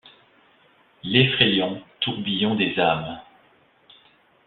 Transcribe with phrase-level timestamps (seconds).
[1.03, 3.21] L'effrayant tourbillon des âmes.